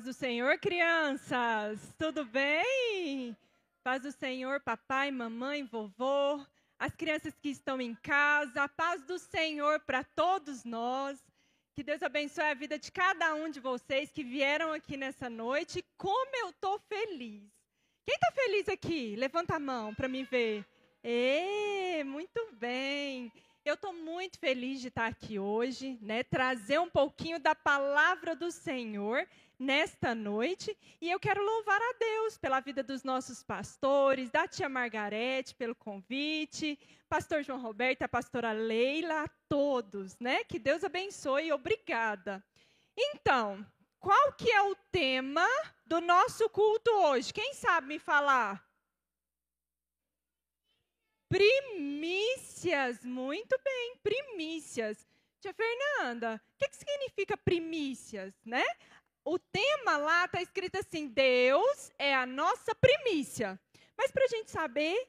[0.00, 1.94] Paz do Senhor, crianças!
[1.98, 3.36] Tudo bem?
[3.84, 6.42] Paz do Senhor, papai, mamãe, vovô,
[6.78, 11.22] as crianças que estão em casa, a paz do Senhor para todos nós.
[11.74, 15.84] Que Deus abençoe a vida de cada um de vocês que vieram aqui nessa noite.
[15.98, 17.42] Como eu estou feliz!
[18.06, 19.14] Quem está feliz aqui?
[19.16, 20.64] Levanta a mão para me ver.
[21.04, 23.30] Ê, muito bem.
[23.66, 26.22] Eu estou muito feliz de estar aqui hoje, né?
[26.22, 29.28] Trazer um pouquinho da palavra do Senhor
[29.60, 30.76] nesta noite.
[31.00, 35.74] E eu quero louvar a Deus pela vida dos nossos pastores, da tia Margarete, pelo
[35.74, 40.42] convite, pastor João Roberto, a pastora Leila, a todos, né?
[40.44, 42.42] Que Deus abençoe obrigada.
[42.96, 43.64] Então,
[43.98, 45.46] qual que é o tema
[45.84, 47.32] do nosso culto hoje?
[47.34, 48.66] Quem sabe me falar?
[51.28, 55.06] Primícias, muito bem, primícias.
[55.40, 58.64] Tia Fernanda, o que, que significa primícias, né?
[59.24, 63.58] O tema lá está escrito assim: Deus é a nossa primícia.
[63.96, 65.08] Mas para a gente saber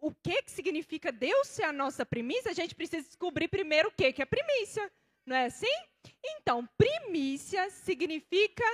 [0.00, 3.92] o que, que significa Deus ser a nossa primícia, a gente precisa descobrir primeiro o
[3.92, 4.90] que, que é primícia.
[5.24, 5.74] Não é assim?
[6.22, 8.64] Então, primícia significa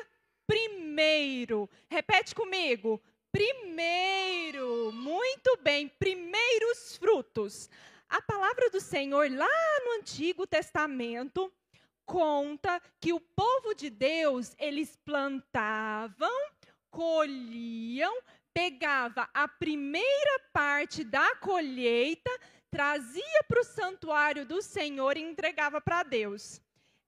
[0.46, 1.70] primeiro.
[1.88, 3.00] Repete comigo.
[3.30, 4.92] Primeiro.
[4.92, 5.88] Muito bem.
[5.88, 7.70] Primeiros frutos.
[8.08, 11.50] A palavra do Senhor lá no Antigo Testamento
[12.06, 16.30] conta que o povo de Deus, eles plantavam,
[16.90, 18.14] colhiam,
[18.52, 22.30] pegava a primeira parte da colheita,
[22.70, 26.60] trazia para o santuário do Senhor e entregava para Deus.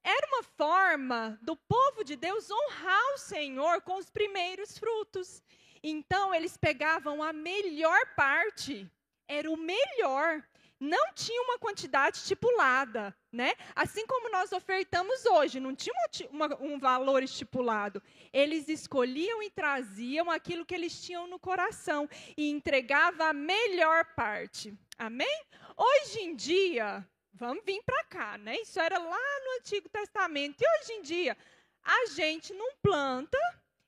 [0.02, 5.42] Era uma forma do povo de Deus honrar o Senhor com os primeiros frutos.
[5.82, 8.90] Então, eles pegavam a melhor parte,
[9.26, 10.42] era o melhor,
[10.84, 13.54] não tinha uma quantidade estipulada, né?
[13.74, 15.94] Assim como nós ofertamos hoje, não tinha
[16.30, 18.02] uma, um valor estipulado.
[18.32, 24.74] Eles escolhiam e traziam aquilo que eles tinham no coração e entregava a melhor parte.
[24.98, 25.44] Amém?
[25.76, 28.56] Hoje em dia, vamos vir para cá, né?
[28.60, 30.62] Isso era lá no Antigo Testamento.
[30.62, 31.36] E hoje em dia,
[31.82, 33.38] a gente não planta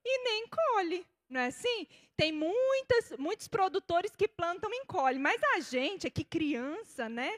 [0.05, 1.07] e nem colhe.
[1.29, 1.87] Não é assim?
[2.17, 7.37] Tem muitas, muitos produtores que plantam e colhem, mas a gente, aqui criança, né?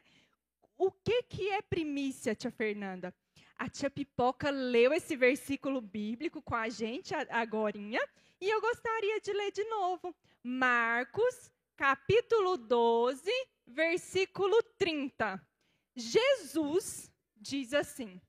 [0.77, 3.15] O que, que é primícia, tia Fernanda?
[3.57, 7.77] A tia Pipoca leu esse versículo bíblico com a gente agora,
[8.41, 10.15] e eu gostaria de ler de novo.
[10.45, 13.29] Marcos, capítulo 12,
[13.67, 15.45] versículo 30.
[15.97, 18.21] Jesus diz assim: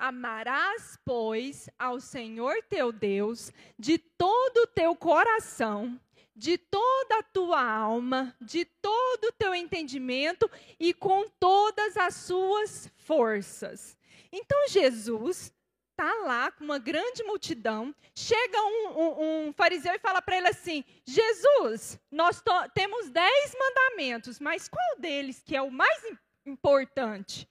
[0.00, 6.00] Amarás, pois, ao Senhor teu Deus de todo o teu coração,
[6.34, 12.90] de toda a tua alma, de todo o teu entendimento e com todas as suas
[12.96, 13.94] forças.
[14.32, 15.52] Então Jesus
[15.90, 17.94] está lá com uma grande multidão.
[18.14, 24.40] Chega um, um, um fariseu e fala para ele assim: Jesus, nós temos dez mandamentos,
[24.40, 26.02] mas qual deles que é o mais
[26.46, 27.46] importante?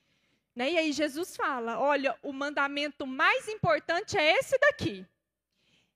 [0.56, 0.72] Né?
[0.72, 5.06] E aí Jesus fala: olha, o mandamento mais importante é esse daqui.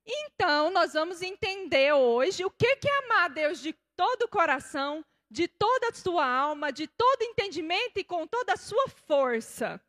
[0.06, 5.03] Então, nós vamos entender hoje o que é amar a Deus de todo o coração,
[5.30, 9.80] de toda a sua alma, de todo entendimento e com toda a sua força.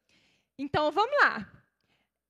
[0.56, 1.50] Então, vamos lá.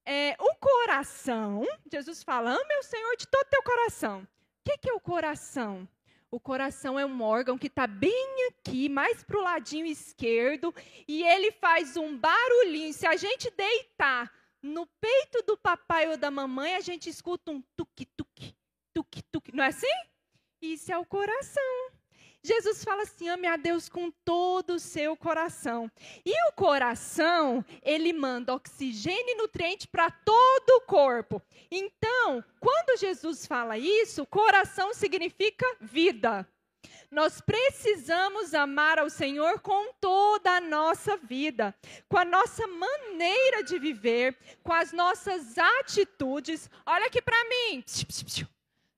[0.06, 4.22] É, o coração, Jesus fala, ame o Senhor de todo teu coração.
[4.22, 4.28] O
[4.64, 5.88] que, que é o coração?
[6.34, 10.74] O coração é um órgão que está bem aqui, mais para o ladinho esquerdo,
[11.06, 12.92] e ele faz um barulhinho.
[12.92, 17.62] Se a gente deitar no peito do papai ou da mamãe, a gente escuta um
[17.76, 18.52] tuque-tuque,
[18.92, 19.54] tuque-tuque.
[19.54, 19.86] Não é assim?
[20.60, 21.92] Isso é o coração.
[22.44, 25.90] Jesus fala assim: ame a Deus com todo o seu coração.
[26.24, 31.40] E o coração, ele manda oxigênio e nutriente para todo o corpo.
[31.70, 36.46] Então, quando Jesus fala isso, coração significa vida.
[37.10, 41.74] Nós precisamos amar ao Senhor com toda a nossa vida,
[42.08, 46.68] com a nossa maneira de viver, com as nossas atitudes.
[46.84, 47.84] Olha aqui para mim.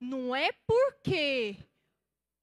[0.00, 1.56] Não é porque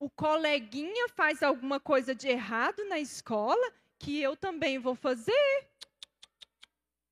[0.03, 5.67] o coleguinha faz alguma coisa de errado na escola, que eu também vou fazer.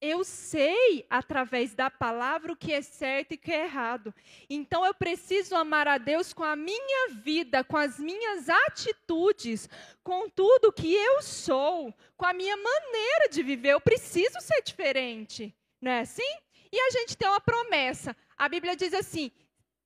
[0.02, 4.14] Eu sei, através da palavra, o que é certo e o que é errado.
[4.50, 9.70] Então eu preciso amar a Deus com a minha vida, com as minhas atitudes,
[10.04, 13.70] com tudo que eu sou, com a minha maneira de viver.
[13.70, 15.56] Eu preciso ser diferente.
[15.80, 16.38] Não é assim?
[16.70, 18.14] E a gente tem uma promessa.
[18.36, 19.32] A Bíblia diz assim: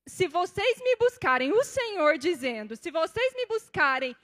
[0.07, 4.15] se vocês me buscarem, o Senhor dizendo, se vocês me buscarem,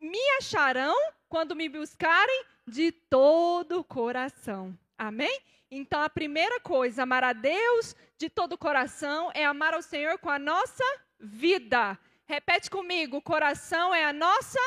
[0.00, 0.94] me acharão
[1.28, 4.76] quando me buscarem de todo o coração.
[4.98, 5.40] Amém?
[5.70, 10.18] Então a primeira coisa, amar a Deus de todo o coração, é amar ao Senhor
[10.18, 10.84] com a nossa
[11.18, 11.98] vida.
[12.26, 14.60] Repete comigo: coração é a nossa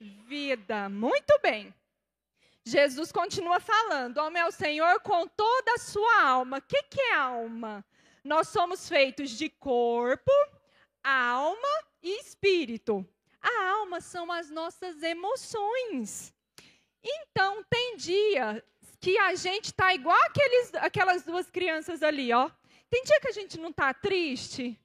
[0.00, 0.88] vida.
[0.88, 1.74] Muito bem.
[2.64, 6.58] Jesus continua falando: ame ao Senhor com toda a sua alma.
[6.58, 7.84] O que, que é alma?
[8.24, 10.30] Nós somos feitos de corpo,
[11.02, 13.06] alma e espírito.
[13.40, 16.34] A alma são as nossas emoções.
[17.02, 18.62] Então, tem dia
[19.00, 22.50] que a gente está igual aqueles, aquelas duas crianças ali, ó.
[22.90, 24.78] Tem dia que a gente não está triste,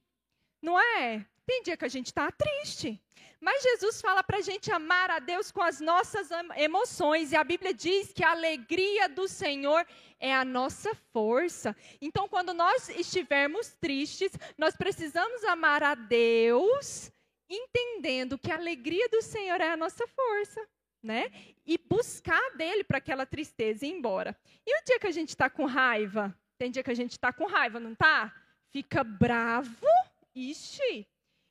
[0.61, 1.25] não é?
[1.45, 3.01] Tem dia que a gente está triste.
[3.45, 7.44] Mas Jesus fala para a gente amar a Deus com as nossas emoções, e a
[7.44, 9.86] Bíblia diz que a alegria do Senhor
[10.19, 11.75] é a nossa força.
[12.01, 17.12] Então, quando nós estivermos tristes, nós precisamos amar a Deus,
[17.47, 20.68] entendendo que a alegria do Senhor é a nossa força.
[21.03, 21.31] Né?
[21.63, 24.36] E buscar dele para aquela tristeza ir embora.
[24.65, 26.36] E o dia que a gente está com raiva?
[26.57, 28.33] Tem dia que a gente está com raiva, não tá?
[28.71, 29.86] Fica bravo?
[30.33, 31.07] Ixi,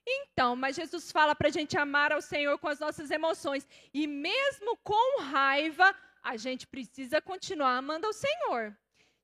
[0.06, 3.66] então, mas Jesus fala para a gente amar ao Senhor com as nossas emoções.
[3.92, 8.76] E mesmo com raiva, a gente precisa continuar amando ao Senhor.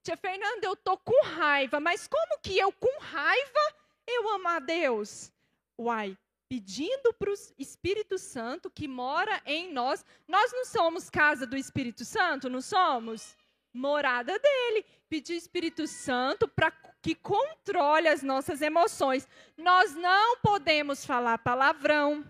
[0.02, 3.74] Tia Fernanda, eu tô com raiva, mas como que eu com raiva
[4.06, 5.30] eu amo a Deus?
[5.78, 6.16] Uai,
[6.48, 10.04] pedindo para o Espírito Santo que mora em nós.
[10.26, 13.36] Nós não somos casa do Espírito Santo, não somos?
[13.72, 14.84] Morada dele.
[15.08, 19.28] Pedir Espírito Santo para que controle as nossas emoções.
[19.56, 22.24] Nós não podemos falar palavrão,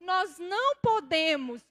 [0.00, 1.62] nós não podemos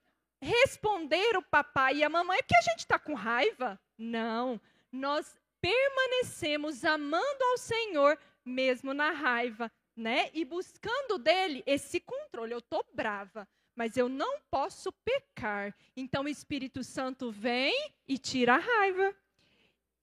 [0.41, 3.79] responder o papai e a mamãe porque a gente está com raiva.
[3.97, 4.59] Não,
[4.91, 10.29] nós permanecemos amando ao Senhor mesmo na raiva, né?
[10.33, 12.53] E buscando dele esse controle.
[12.53, 15.73] Eu estou brava, mas eu não posso pecar.
[15.95, 19.15] Então o Espírito Santo vem e tira a raiva.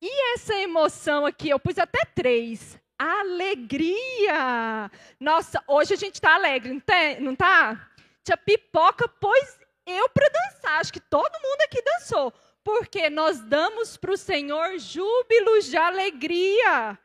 [0.03, 2.79] E essa emoção aqui, eu pus até três.
[2.99, 4.91] Alegria.
[5.19, 7.91] Nossa, hoje a gente está alegre, não, tem, não tá?
[8.25, 10.81] Tia Pipoca pôs eu para dançar.
[10.81, 12.33] Acho que todo mundo aqui dançou.
[12.63, 16.99] Porque nós damos para o Senhor júbilos de alegria.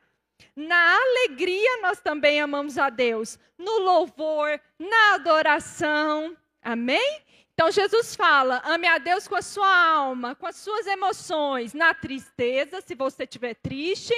[0.54, 3.38] Na alegria nós também amamos a Deus.
[3.58, 6.36] No louvor, na adoração.
[6.62, 7.22] Amém?
[7.56, 11.94] Então Jesus fala: ame a Deus com a sua alma, com as suas emoções, na
[11.94, 14.14] tristeza, se você estiver triste,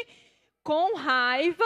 [0.64, 1.64] com raiva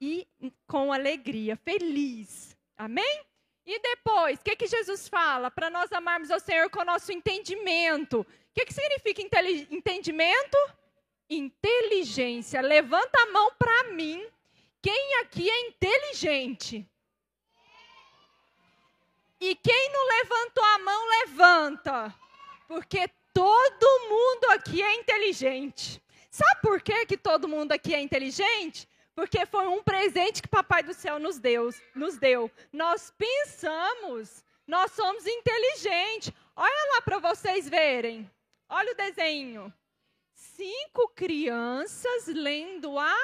[0.00, 0.26] e
[0.66, 2.56] com alegria, feliz.
[2.76, 3.22] Amém?
[3.64, 5.48] E depois, o que, que Jesus fala?
[5.48, 8.22] Para nós amarmos ao Senhor com o nosso entendimento.
[8.22, 9.22] O que, que significa
[9.70, 10.58] entendimento?
[11.30, 12.60] Inteligência.
[12.60, 14.26] Levanta a mão para mim.
[14.82, 16.84] Quem aqui é inteligente?
[19.44, 22.14] E quem não levantou a mão, levanta.
[22.68, 26.00] Porque todo mundo aqui é inteligente.
[26.30, 28.88] Sabe por que, que todo mundo aqui é inteligente?
[29.16, 32.48] Porque foi um presente que Papai do Céu nos deu, nos deu.
[32.72, 36.32] Nós pensamos, nós somos inteligentes.
[36.54, 38.30] Olha lá para vocês verem.
[38.68, 39.74] Olha o desenho.
[40.34, 43.16] Cinco crianças lendo a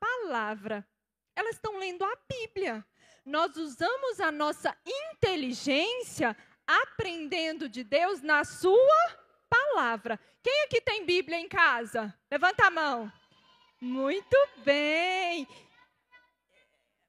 [0.00, 0.88] palavra.
[1.36, 2.82] Elas estão lendo a Bíblia
[3.26, 9.18] nós usamos a nossa inteligência aprendendo de Deus na Sua
[9.50, 10.18] palavra.
[10.40, 12.16] Quem aqui tem Bíblia em casa?
[12.30, 13.12] Levanta a mão.
[13.80, 15.46] Muito bem.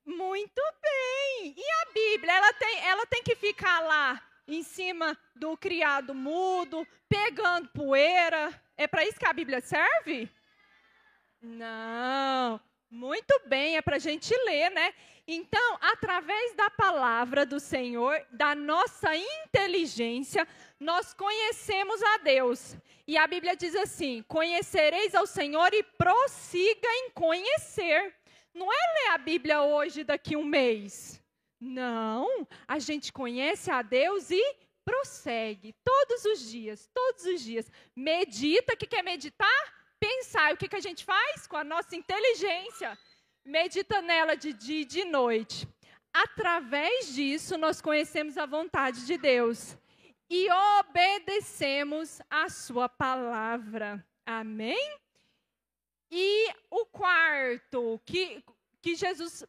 [0.03, 1.53] Muito bem.
[1.55, 6.87] E a Bíblia, ela tem, ela tem que ficar lá em cima do criado mudo,
[7.07, 8.59] pegando poeira.
[8.75, 10.27] É para isso que a Bíblia serve?
[11.39, 12.59] Não.
[12.89, 14.93] Muito bem, é para a gente ler, né?
[15.27, 20.47] Então, através da palavra do Senhor, da nossa inteligência,
[20.79, 22.77] nós conhecemos a Deus.
[23.05, 28.15] E a Bíblia diz assim: Conhecereis ao Senhor e prossiga em conhecer.
[28.53, 31.21] Não é ler a Bíblia hoje, daqui um mês.
[31.59, 34.55] Não, a gente conhece a Deus e
[34.85, 37.69] prossegue todos os dias, todos os dias.
[37.93, 39.73] Medita, o que quer meditar?
[39.99, 40.53] Pensar.
[40.53, 41.45] O que, que a gente faz?
[41.47, 42.97] Com a nossa inteligência
[43.47, 45.67] medita nela de dia e de noite.
[46.13, 49.77] Através disso, nós conhecemos a vontade de Deus
[50.29, 50.47] e
[50.79, 54.05] obedecemos a sua palavra.
[54.25, 54.99] Amém?
[56.11, 58.43] E o quarto, que,
[58.81, 59.45] que Jesus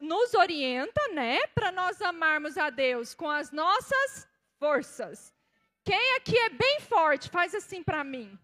[0.00, 4.26] nos orienta, né, para nós amarmos a Deus com as nossas
[4.58, 5.34] forças.
[5.84, 8.38] Quem aqui é bem forte, faz assim para mim.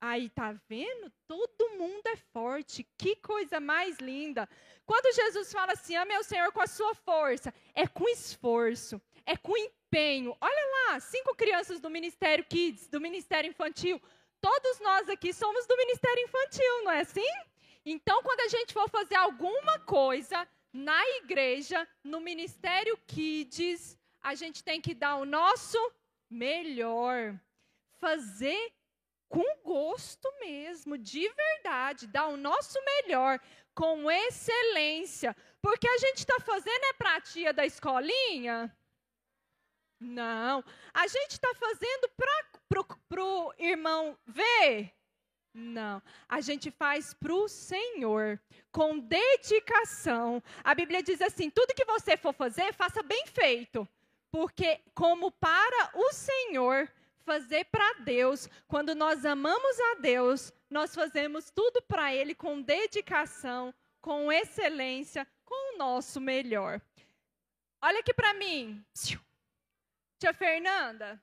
[0.00, 1.10] Aí, tá vendo?
[1.26, 2.86] Todo mundo é forte.
[2.98, 4.48] Que coisa mais linda.
[4.84, 9.36] Quando Jesus fala assim, ame ao Senhor com a sua força, é com esforço, é
[9.36, 10.36] com empenho.
[10.40, 14.00] Olha lá, cinco crianças do Ministério Kids, do Ministério Infantil,
[14.40, 17.32] todos nós aqui somos do Ministério Infantil, não é assim?
[17.86, 24.64] Então, quando a gente for fazer alguma coisa na igreja, no Ministério Kids, a gente
[24.64, 25.78] tem que dar o nosso
[26.28, 27.38] melhor.
[28.00, 28.72] Fazer
[29.34, 33.40] com gosto mesmo, de verdade, dar o nosso melhor,
[33.74, 35.34] com excelência.
[35.60, 38.72] Porque a gente está fazendo é para a tia da escolinha?
[39.98, 40.62] Não.
[40.92, 42.08] A gente está fazendo
[43.08, 44.92] para o irmão ver?
[45.52, 46.00] Não.
[46.28, 50.40] A gente faz para o Senhor, com dedicação.
[50.62, 53.88] A Bíblia diz assim: tudo que você for fazer, faça bem feito.
[54.30, 56.88] Porque, como para o Senhor,
[57.24, 63.74] fazer para Deus, quando nós amamos a Deus, nós fazemos tudo para Ele com dedicação,
[64.00, 66.80] com excelência, com o nosso melhor.
[67.82, 68.84] Olha aqui para mim.
[70.18, 71.20] Tia Fernanda,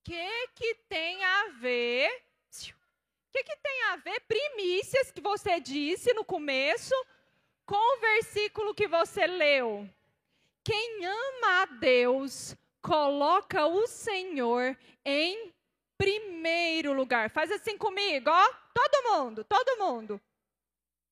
[0.00, 2.08] o que, que tem a ver?
[2.08, 6.94] O que, que tem a ver primícias que você disse no começo
[7.66, 9.88] com o versículo que você leu?
[10.64, 15.52] Quem ama a Deus coloca o Senhor em
[15.98, 17.30] primeiro lugar.
[17.30, 18.50] Faz assim comigo, ó.
[18.72, 20.20] Todo mundo, todo mundo.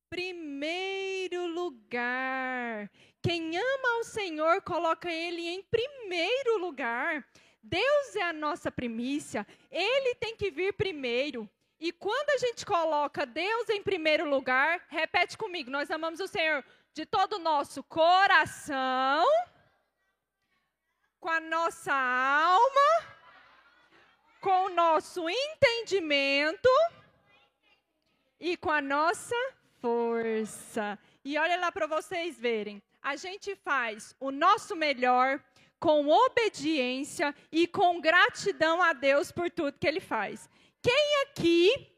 [0.09, 2.91] Primeiro lugar.
[3.23, 7.27] Quem ama ao Senhor coloca Ele em primeiro lugar.
[7.63, 11.51] Deus é a nossa primícia, Ele tem que vir primeiro.
[11.81, 16.65] E quando a gente coloca Deus em primeiro lugar, repete comigo: nós amamos o Senhor
[16.95, 19.27] de todo o nosso coração,
[21.21, 23.07] com a nossa alma,
[24.41, 26.69] com o nosso entendimento
[28.39, 29.37] e com a nossa
[29.81, 30.99] força.
[31.25, 35.41] E olha lá para vocês verem a gente faz o nosso melhor
[35.79, 40.51] com obediência e com gratidão a Deus por tudo que ele faz.
[40.83, 41.95] Quem aqui,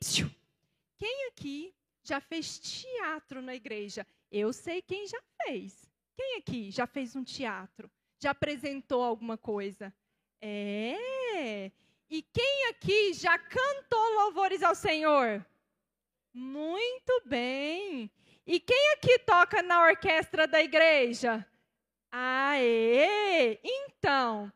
[0.98, 4.06] quem aqui já fez teatro na igreja?
[4.30, 5.88] Eu sei quem já fez.
[6.14, 7.90] Quem aqui já fez um teatro?
[8.20, 9.94] Já apresentou alguma coisa?
[10.40, 11.70] É.
[12.10, 15.44] E quem aqui já cantou louvores ao Senhor?
[16.32, 18.10] Muito bem.
[18.46, 21.46] E quem aqui toca na orquestra da igreja?
[22.10, 23.60] Aê!
[23.62, 24.50] Então,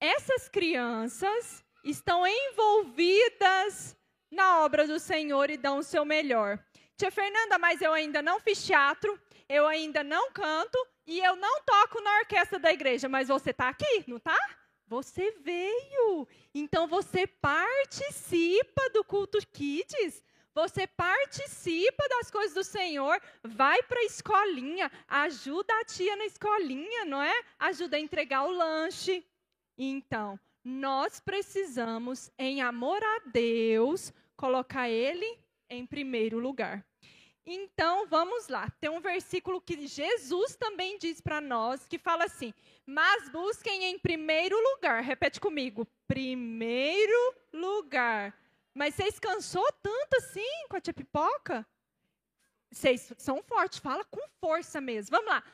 [0.00, 3.96] essas crianças estão envolvidas
[4.30, 6.58] na obra do Senhor e dão o seu melhor.
[6.96, 11.62] Tia Fernanda, mas eu ainda não fiz teatro, eu ainda não canto e eu não
[11.62, 14.38] toco na orquestra da igreja, mas você está aqui, não está?
[14.86, 16.28] Você veio.
[16.54, 20.22] Então você participa do culto Kids.
[20.54, 27.06] Você participa das coisas do Senhor, vai para a escolinha, ajuda a tia na escolinha,
[27.06, 27.32] não é?
[27.58, 29.24] Ajuda a entregar o lanche.
[29.78, 35.38] Então, nós precisamos, em amor a Deus, colocar Ele
[35.70, 36.84] em primeiro lugar.
[37.44, 38.70] Então, vamos lá.
[38.80, 42.54] Tem um versículo que Jesus também diz para nós, que fala assim:
[42.86, 48.32] Mas busquem em primeiro lugar, repete comigo, primeiro lugar
[48.74, 51.66] mas vocês cansou tanto assim com a tia pipoca?
[52.70, 55.14] Vocês são fortes, fala com força mesmo.
[55.14, 55.44] Vamos lá.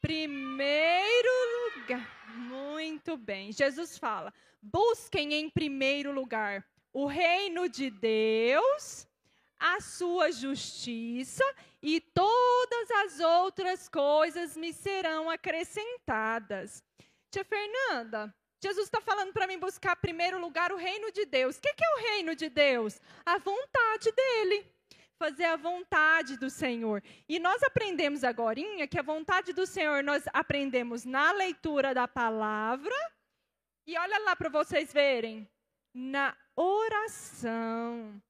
[0.00, 1.28] Primeiro
[1.74, 2.36] lugar.
[2.36, 3.50] Muito bem.
[3.50, 9.07] Jesus fala: busquem em primeiro lugar o reino de Deus,
[9.58, 11.44] a sua justiça,
[11.82, 16.82] e todas as outras coisas me serão acrescentadas.
[17.30, 21.56] Tia Fernanda, Jesus está falando para mim buscar primeiro lugar o reino de Deus.
[21.56, 23.00] O que, que é o reino de Deus?
[23.24, 24.66] A vontade dele.
[25.16, 27.02] Fazer a vontade do Senhor.
[27.28, 32.94] E nós aprendemos agora que a vontade do Senhor nós aprendemos na leitura da palavra.
[33.86, 35.48] E olha lá para vocês verem.
[35.94, 38.20] Na oração.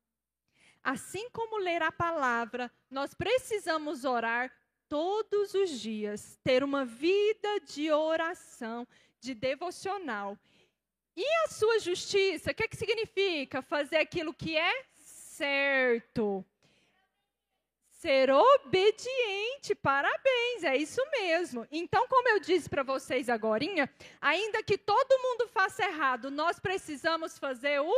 [0.88, 4.50] Assim como ler a palavra, nós precisamos orar
[4.88, 8.88] todos os dias, ter uma vida de oração
[9.21, 10.38] de devocional.
[11.14, 13.61] E a sua justiça, o que, é que significa?
[13.61, 16.42] Fazer aquilo que é certo.
[17.90, 21.66] Ser obediente, parabéns, é isso mesmo.
[21.71, 23.62] Então, como eu disse para vocês agora,
[24.23, 27.92] ainda que todo mundo faça errado, nós precisamos fazer o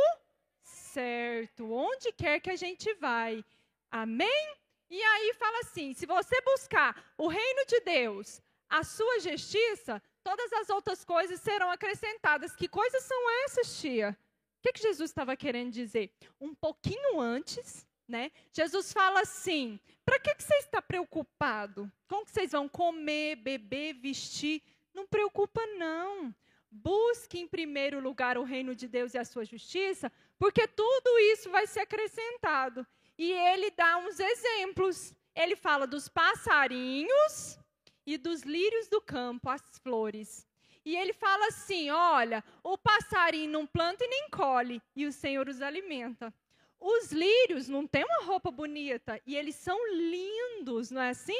[0.93, 3.43] certo, onde quer que a gente vai.
[3.89, 4.55] Amém?
[4.89, 10.51] E aí fala assim: se você buscar o reino de Deus, a sua justiça, todas
[10.53, 12.55] as outras coisas serão acrescentadas.
[12.55, 14.17] Que coisas são essas, tia?
[14.59, 16.11] O que, que Jesus estava querendo dizer?
[16.39, 18.31] Um pouquinho antes, né?
[18.51, 21.91] Jesus fala assim: para que, que você está preocupado?
[22.07, 24.61] Como que vocês vão comer, beber, vestir?
[24.93, 26.35] Não preocupa, não.
[26.69, 31.51] Busque em primeiro lugar o reino de Deus e a sua justiça, porque tudo isso
[31.51, 32.83] vai ser acrescentado.
[33.15, 35.13] E ele dá uns exemplos.
[35.35, 37.59] Ele fala dos passarinhos
[38.07, 40.47] e dos lírios do campo, as flores.
[40.83, 45.47] E ele fala assim: olha, o passarinho não planta e nem colhe, e o Senhor
[45.47, 46.33] os alimenta.
[46.79, 51.39] Os lírios não têm uma roupa bonita e eles são lindos, não é assim?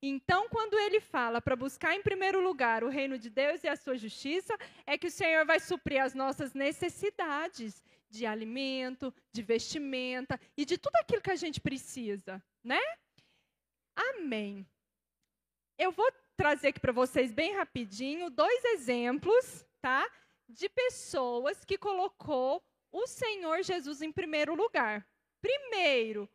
[0.00, 3.76] Então, quando ele fala para buscar em primeiro lugar o reino de Deus e a
[3.76, 4.56] sua justiça,
[4.86, 10.76] é que o Senhor vai suprir as nossas necessidades de alimento, de vestimenta e de
[10.76, 12.80] tudo aquilo que a gente precisa, né?
[13.94, 14.66] Amém.
[15.78, 20.06] Eu vou trazer aqui para vocês bem rapidinho dois exemplos, tá?
[20.48, 25.06] De pessoas que colocou o Senhor Jesus em primeiro lugar.
[25.40, 26.28] Primeiro,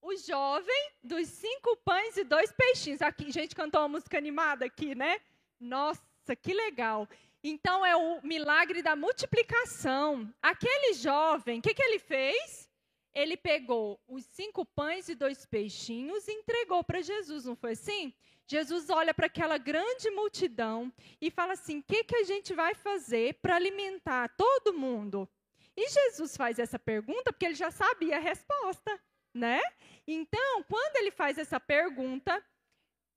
[0.00, 3.02] o jovem dos cinco pães e dois peixinhos.
[3.02, 5.20] Aqui, a gente cantou uma música animada aqui, né?
[5.58, 6.00] Nossa,
[6.40, 7.08] que legal.
[7.42, 10.32] Então é o milagre da multiplicação.
[10.42, 12.68] Aquele jovem, o que, que ele fez?
[13.14, 18.14] Ele pegou os cinco pães e dois peixinhos e entregou para Jesus, não foi assim?
[18.46, 22.74] Jesus olha para aquela grande multidão e fala assim: o que, que a gente vai
[22.74, 25.28] fazer para alimentar todo mundo?
[25.76, 29.00] E Jesus faz essa pergunta porque ele já sabia a resposta,
[29.32, 29.60] né?
[30.06, 32.44] Então, quando ele faz essa pergunta,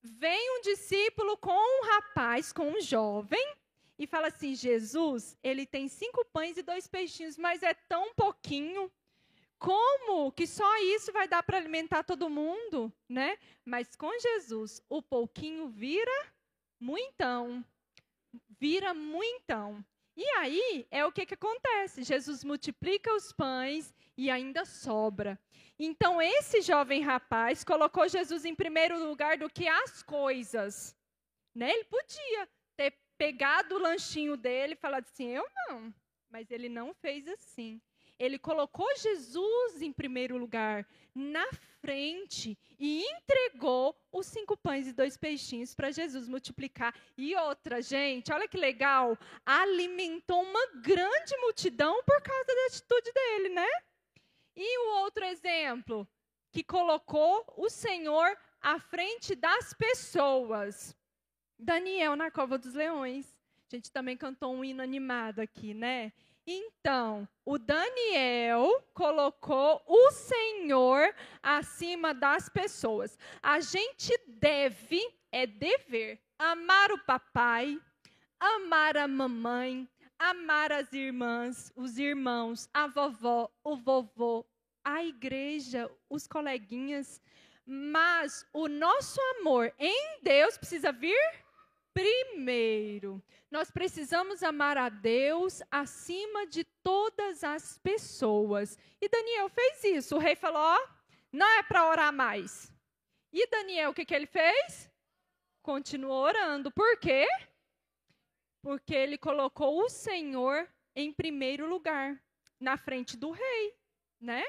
[0.02, 3.44] vem um discípulo com um rapaz, com um jovem,
[3.98, 8.92] e fala assim: Jesus, ele tem cinco pães e dois peixinhos, mas é tão pouquinho.
[9.58, 13.38] Como que só isso vai dar para alimentar todo mundo, né?
[13.64, 16.34] Mas com Jesus, o pouquinho vira
[16.80, 17.64] muitão.
[18.60, 19.84] Vira muitão.
[20.16, 22.04] E aí é o que, que acontece?
[22.04, 25.40] Jesus multiplica os pães e ainda sobra.
[25.80, 30.96] Então, esse jovem rapaz colocou Jesus em primeiro lugar do que as coisas.
[31.56, 31.72] Né?
[31.72, 32.48] Ele podia
[33.18, 35.94] ter pegado o lanchinho dele e falado assim: Eu não.
[36.30, 37.82] Mas ele não fez assim.
[38.20, 41.46] Ele colocou Jesus em primeiro lugar, na
[41.82, 46.96] frente, e entregou os cinco pães e dois peixinhos para Jesus multiplicar.
[47.18, 53.50] E outra, gente, olha que legal, alimentou uma grande multidão por causa da atitude dele,
[53.50, 53.68] né?
[54.56, 56.08] E o outro exemplo,
[56.52, 60.96] que colocou o Senhor à frente das pessoas.
[61.64, 63.36] Daniel na cova dos leões.
[63.72, 66.12] A gente também cantou um hino animado aqui, né?
[66.46, 73.18] Então, o Daniel colocou o Senhor acima das pessoas.
[73.42, 77.80] A gente deve, é dever, amar o papai,
[78.40, 84.46] amar a mamãe, amar as irmãs, os irmãos, a vovó, o vovô,
[84.84, 87.22] a igreja, os coleguinhas.
[87.66, 91.43] Mas o nosso amor em Deus precisa vir
[91.94, 93.24] primeiro.
[93.52, 98.78] Nós precisamos amar a Deus acima de todas as pessoas.
[99.00, 100.16] E Daniel fez isso.
[100.16, 100.88] O rei falou: ó,
[101.32, 102.74] não é para orar mais.
[103.32, 104.90] E Daniel, o que, que ele fez?
[105.62, 106.72] Continuou orando.
[106.72, 107.28] Por quê?
[108.62, 112.22] Porque ele colocou o Senhor em primeiro lugar,
[112.60, 113.76] na frente do rei,
[114.22, 114.46] né?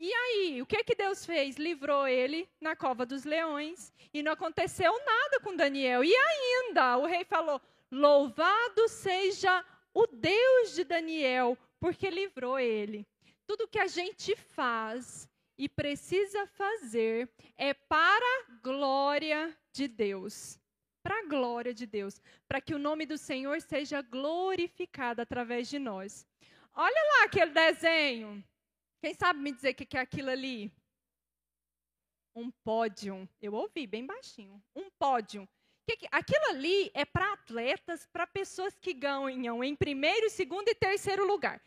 [0.00, 1.56] E aí, o que que Deus fez?
[1.56, 3.92] Livrou ele na cova dos leões.
[4.14, 6.04] E não aconteceu nada com Daniel.
[6.04, 13.06] E ainda, o rei falou: Louvado seja o Deus de Daniel, porque livrou ele.
[13.46, 20.60] Tudo que a gente faz e precisa fazer é para a glória de Deus.
[21.02, 22.20] Para a glória de Deus.
[22.46, 26.26] Para que o nome do Senhor seja glorificado através de nós.
[26.72, 28.44] Olha lá aquele desenho.
[29.00, 30.72] Quem sabe me dizer o que é aquilo ali?
[32.34, 33.28] Um pódio.
[33.40, 34.62] Eu ouvi bem baixinho.
[34.74, 35.48] Um pódio.
[36.10, 41.60] Aquilo ali é para atletas, para pessoas que ganham em primeiro, segundo e terceiro lugar.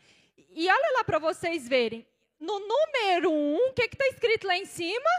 [0.50, 2.06] E olha lá para vocês verem.
[2.38, 5.10] No número um, o que está escrito lá em cima?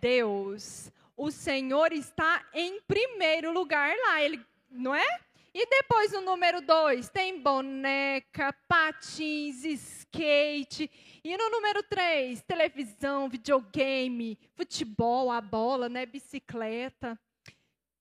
[0.00, 0.90] Deus.
[1.16, 4.22] O Senhor está em primeiro lugar lá.
[4.22, 5.20] Ele, não é?
[5.52, 10.90] E depois no número dois, tem boneca, patins, skate.
[11.22, 17.18] E no número três, televisão, videogame, futebol, a bola, né, bicicleta.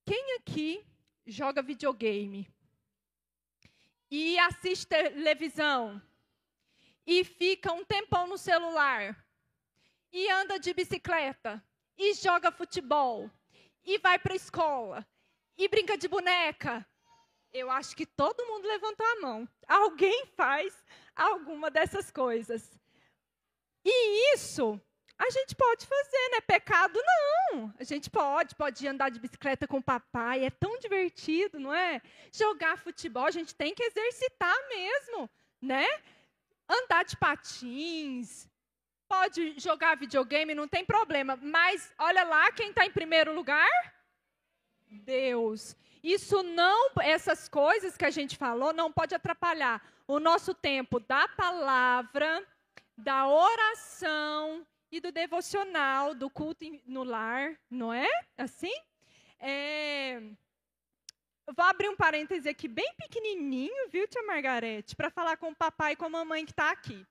[0.06, 0.86] Quem aqui
[1.26, 2.48] joga videogame?
[4.12, 6.02] E assiste televisão?
[7.06, 9.26] E fica um tempão no celular?
[10.12, 11.64] E anda de bicicleta?
[11.98, 13.30] E joga futebol?
[13.84, 15.08] E vai para a escola?
[15.58, 16.86] E brinca de boneca?
[17.54, 19.48] Eu acho que todo mundo levantou a mão.
[19.68, 20.74] Alguém faz
[21.16, 22.70] alguma dessas coisas.
[23.86, 24.80] E isso
[25.18, 26.42] a gente pode fazer, né?
[26.42, 27.74] Pecado não.
[27.80, 32.02] A gente pode, pode andar de bicicleta com o papai, é tão divertido, não é?
[32.32, 35.30] Jogar futebol, a gente tem que exercitar mesmo,
[35.62, 35.86] né?
[36.68, 38.50] andar de patins,
[39.08, 41.36] pode jogar videogame, não tem problema.
[41.36, 43.70] Mas olha lá quem está em primeiro lugar?
[44.90, 45.76] Deus.
[46.04, 51.30] Isso não, essas coisas que a gente falou, não pode atrapalhar o nosso tempo da
[51.30, 52.46] palavra,
[52.98, 58.10] da oração e do devocional, do culto no lar, não é?
[58.38, 58.74] Assim?
[59.40, 60.22] É...
[61.56, 65.94] Vou abrir um parêntese aqui bem pequenininho, viu, tia Margarete, para falar com o papai
[65.94, 67.06] e com a mamãe que está aqui.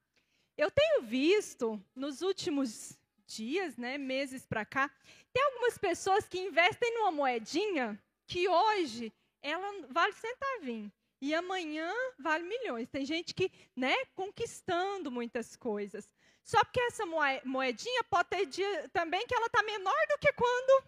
[0.57, 4.91] Eu tenho visto nos últimos dias, né, meses para cá,
[5.33, 7.99] tem algumas pessoas que investem numa moedinha
[8.33, 10.91] que hoje ela vale centavinho
[11.21, 12.89] e amanhã vale milhões.
[12.89, 16.11] Tem gente que, né, conquistando muitas coisas.
[16.43, 17.05] Só porque essa
[17.45, 20.85] moedinha pode ter dia também que ela está menor do que quando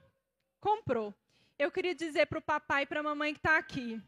[0.59, 1.15] comprou.
[1.59, 4.01] Eu queria dizer para o papai e para a mamãe que está aqui: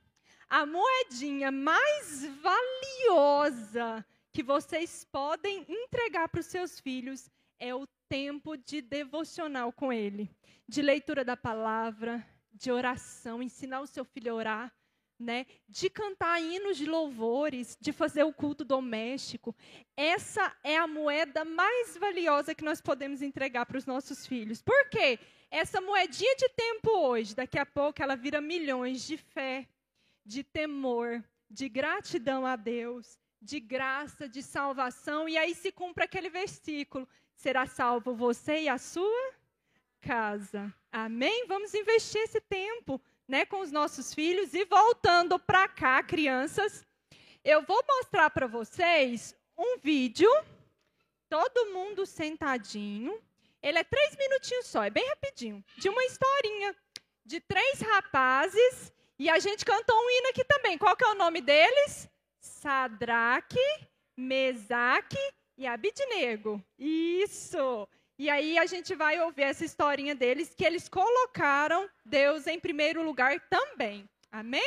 [0.49, 8.57] a moedinha mais valiosa que vocês podem entregar para os seus filhos é o tempo
[8.57, 10.35] de devocional com ele,
[10.66, 14.73] de leitura da palavra, de oração, ensinar o seu filho a orar,
[15.19, 15.47] né?
[15.69, 19.55] De cantar hinos de louvores, de fazer o culto doméstico.
[19.97, 24.62] Essa é a moeda mais valiosa que nós podemos entregar para os nossos filhos.
[24.62, 25.19] Por quê?
[25.51, 29.69] Essa moedinha de tempo hoje, daqui a pouco ela vira milhões de fé,
[30.25, 36.31] de temor, de gratidão a Deus, de graça, de salvação, e aí se cumpre aquele
[36.31, 39.35] versículo: será salvo você e a sua
[40.01, 40.75] casa.
[40.98, 41.44] Amém?
[41.46, 44.54] Vamos investir esse tempo né, com os nossos filhos.
[44.54, 46.87] E voltando para cá, crianças,
[47.44, 50.30] eu vou mostrar para vocês um vídeo,
[51.28, 53.20] todo mundo sentadinho.
[53.62, 56.74] Ele é três minutinhos só, é bem rapidinho, de uma historinha
[57.26, 58.90] de três rapazes.
[59.18, 60.78] E a gente cantou um hino aqui também.
[60.78, 62.09] Qual que é o nome deles?
[62.40, 63.61] Sadraque,
[64.16, 65.20] Mesaque
[65.59, 66.64] e Abidnego.
[66.78, 67.87] Isso!
[68.18, 73.05] E aí a gente vai ouvir essa historinha deles, que eles colocaram Deus em primeiro
[73.05, 74.09] lugar também.
[74.33, 74.62] Amém?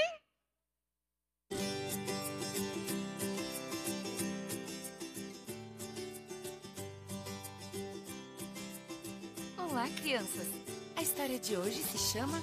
[9.57, 10.47] Olá, crianças!
[10.95, 12.38] A história de hoje se chama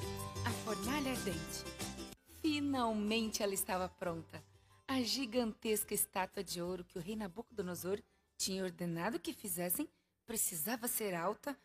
[0.45, 1.65] A Fornalha Ardente.
[2.43, 4.43] Finalmente ela estava pronta.
[4.89, 8.03] A gigantesca estátua de ouro que o rei Nabucodonosor
[8.37, 9.89] tinha ordenado que fizessem
[10.27, 11.59] precisava ser alta,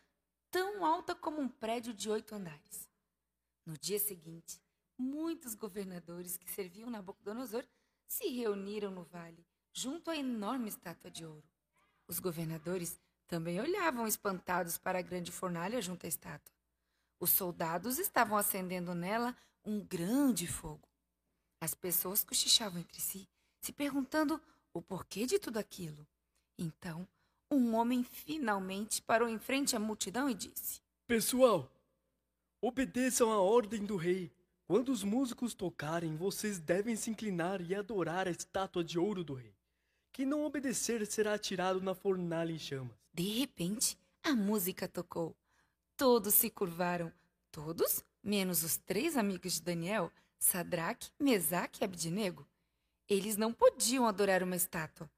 [0.50, 2.88] tão alta como um prédio de oito andares.
[3.66, 4.62] No dia seguinte,
[4.96, 7.64] muitos governadores que serviam Nabucodonosor
[8.06, 11.48] se reuniram no vale, junto à enorme estátua de ouro.
[12.06, 16.54] Os governadores também olhavam espantados para a grande fornalha junto à estátua.
[17.18, 20.88] Os soldados estavam acendendo nela um grande fogo.
[21.60, 23.28] As pessoas cochichavam entre si,
[23.60, 24.40] se perguntando
[24.74, 26.06] o porquê de tudo aquilo.
[26.58, 27.06] Então,
[27.52, 31.70] um homem finalmente parou em frente à multidão e disse: Pessoal,
[32.60, 34.32] obedeçam à ordem do rei.
[34.66, 39.34] Quando os músicos tocarem, vocês devem se inclinar e adorar a estátua de ouro do
[39.34, 39.54] rei.
[40.12, 42.96] Quem não obedecer será atirado na fornalha em chamas.
[43.12, 45.36] De repente, a música tocou.
[45.96, 47.12] Todos se curvaram,
[47.50, 52.46] todos, menos os três amigos de Daniel, Sadraque, Mesaque e Abdinego.
[53.08, 55.10] Eles não podiam adorar uma estátua.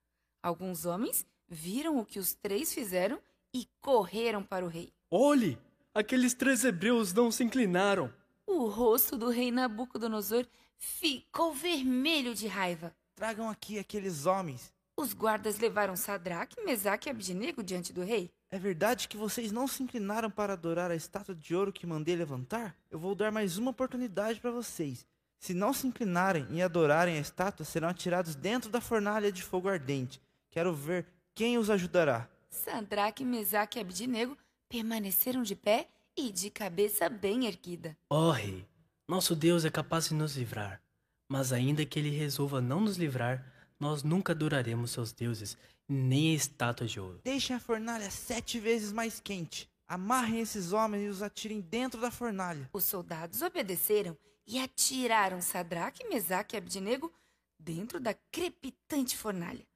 [0.42, 3.20] Alguns homens viram o que os três fizeram
[3.54, 4.92] e correram para o rei.
[5.10, 5.56] Olhe!
[5.94, 8.12] Aqueles três hebreus não se inclinaram.
[8.44, 10.44] O rosto do rei Nabucodonosor
[10.76, 12.92] ficou vermelho de raiva.
[13.14, 14.72] Tragam aqui aqueles homens.
[14.96, 18.32] Os guardas levaram Sadraque, Mesaque e Abdinego diante do rei.
[18.50, 22.16] É verdade que vocês não se inclinaram para adorar a estátua de ouro que mandei
[22.16, 22.76] levantar?
[22.90, 25.06] Eu vou dar mais uma oportunidade para vocês.
[25.38, 29.68] Se não se inclinarem e adorarem a estátua, serão atirados dentro da fornalha de fogo
[29.68, 30.20] ardente.
[30.50, 32.28] Quero ver quem os ajudará?
[32.48, 37.96] Sadraque, Mesaque e Abdinego permaneceram de pé e de cabeça bem erguida.
[38.08, 38.64] Ó oh, rei,
[39.08, 40.80] nosso Deus é capaz de nos livrar,
[41.28, 46.34] mas ainda que ele resolva não nos livrar, nós nunca adoraremos seus deuses, nem a
[46.34, 47.20] estátua de ouro.
[47.24, 49.68] Deixem a fornalha sete vezes mais quente.
[49.88, 52.70] Amarrem esses homens e os atirem dentro da fornalha.
[52.72, 54.16] Os soldados obedeceram
[54.46, 57.12] e atiraram Sadraque, Mesaque e Abdinego
[57.58, 59.66] dentro da crepitante fornalha.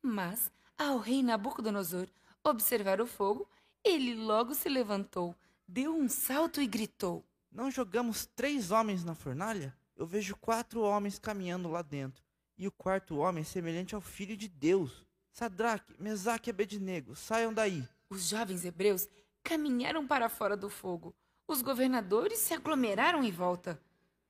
[0.00, 2.08] Mas ao rei Nabucodonosor
[2.44, 3.48] observar o fogo,
[3.84, 5.34] ele logo se levantou,
[5.66, 9.76] deu um salto e gritou: Não jogamos três homens na fornalha?
[9.96, 12.22] Eu vejo quatro homens caminhando lá dentro,
[12.56, 15.04] e o quarto homem é semelhante ao filho de Deus.
[15.32, 17.86] Sadraque, Mesaque e Abednego, saiam daí.
[18.08, 19.08] Os jovens hebreus
[19.42, 21.14] caminharam para fora do fogo.
[21.46, 23.80] Os governadores se aglomeraram em volta.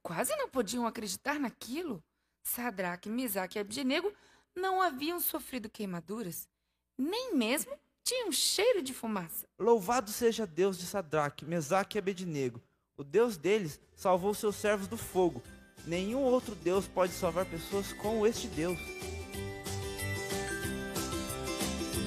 [0.02, 2.02] Quase não podiam acreditar naquilo.
[2.42, 4.12] Sadraque, Mesaque e Abednego
[4.58, 6.48] não haviam sofrido queimaduras,
[6.96, 9.46] nem mesmo tinham cheiro de fumaça.
[9.58, 12.62] Louvado seja Deus de Sadraque, Mesaque e Abednego.
[12.96, 15.42] O Deus deles salvou seus servos do fogo.
[15.86, 18.78] Nenhum outro Deus pode salvar pessoas como este Deus.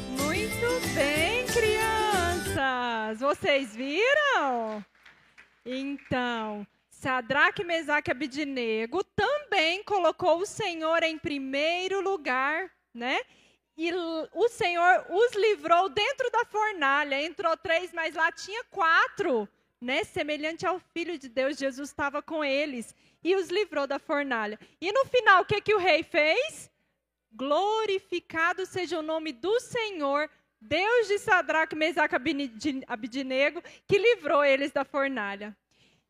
[0.09, 3.19] Muito bem, crianças!
[3.19, 4.83] Vocês viram?
[5.65, 6.67] Então,
[7.01, 13.19] Sadraque, Mesaque e Abidnego também colocou o Senhor em primeiro lugar, né?
[13.75, 17.19] E o Senhor os livrou dentro da fornalha.
[17.19, 19.49] Entrou três, mas lá tinha quatro,
[19.81, 20.03] né?
[20.03, 24.59] Semelhante ao Filho de Deus, Jesus estava com eles e os livrou da fornalha.
[24.79, 26.69] E no final, o que, que o rei fez?
[27.33, 30.29] Glorificado seja o nome do Senhor,
[30.61, 35.57] Deus de Sadraque, Mesaque e Abidinego, que livrou eles da fornalha.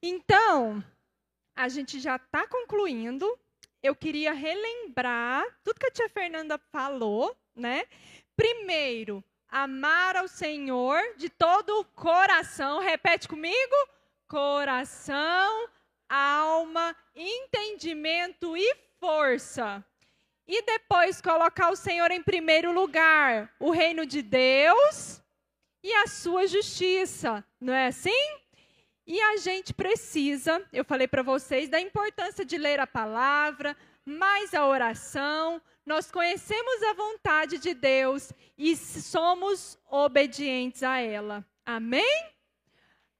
[0.01, 0.83] Então,
[1.55, 3.37] a gente já está concluindo.
[3.83, 7.85] Eu queria relembrar tudo que a tia Fernanda falou, né?
[8.35, 12.79] Primeiro, amar ao Senhor de todo o coração.
[12.79, 13.75] Repete comigo:
[14.27, 15.69] coração,
[16.09, 19.83] alma, entendimento e força.
[20.47, 25.21] E depois colocar o Senhor em primeiro lugar, o reino de Deus
[25.83, 27.43] e a sua justiça.
[27.59, 28.40] Não é assim?
[29.11, 34.53] E a gente precisa, eu falei para vocês, da importância de ler a palavra, mais
[34.53, 35.61] a oração.
[35.85, 41.45] Nós conhecemos a vontade de Deus e somos obedientes a ela.
[41.65, 42.31] Amém?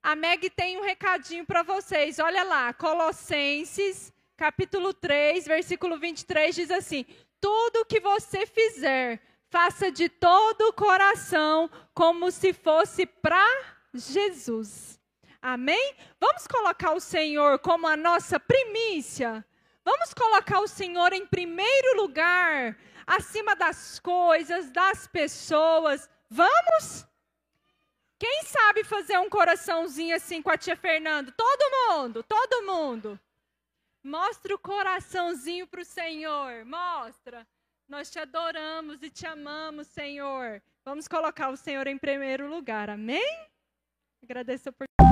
[0.02, 2.18] A Meg tem um recadinho para vocês.
[2.18, 7.04] Olha lá, Colossenses, capítulo 3, versículo 23 diz assim:
[7.38, 13.46] Tudo que você fizer, faça de todo o coração, como se fosse para
[13.92, 15.01] Jesus.
[15.42, 15.96] Amém?
[16.20, 19.44] Vamos colocar o Senhor como a nossa primícia.
[19.84, 26.08] Vamos colocar o Senhor em primeiro lugar, acima das coisas, das pessoas.
[26.30, 27.04] Vamos?
[28.20, 31.34] Quem sabe fazer um coraçãozinho assim com a tia Fernanda?
[31.36, 33.18] Todo mundo, todo mundo.
[34.00, 36.64] Mostra o coraçãozinho para o Senhor.
[36.64, 37.44] Mostra.
[37.88, 40.62] Nós te adoramos e te amamos, Senhor.
[40.84, 42.88] Vamos colocar o Senhor em primeiro lugar.
[42.88, 43.48] Amém?
[44.22, 45.11] Agradeço oportunidade.